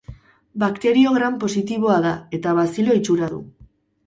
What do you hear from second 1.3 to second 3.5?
positiboa da eta bazilo itxura du.